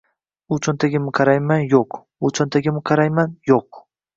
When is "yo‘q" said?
1.75-1.99, 3.53-3.87